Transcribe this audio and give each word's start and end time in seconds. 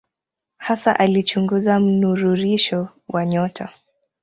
Hasa 0.57 0.99
alichunguza 0.99 1.79
mnururisho 1.79 2.89
wa 3.07 3.25
nyota. 3.25 3.69